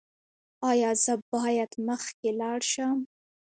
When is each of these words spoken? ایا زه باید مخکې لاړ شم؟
ایا 0.69 0.91
زه 1.03 1.13
باید 1.33 1.71
مخکې 1.87 2.29
لاړ 2.39 2.59
شم؟ 2.71 2.97